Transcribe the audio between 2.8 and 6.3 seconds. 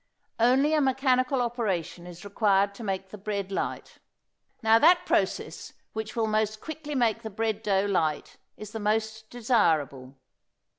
make the bread light. Now that process which will